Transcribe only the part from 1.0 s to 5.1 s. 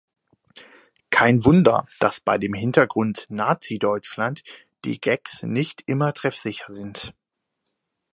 Kein Wunder, dass bei dem Hintergrund "Nazi-Deutschland" die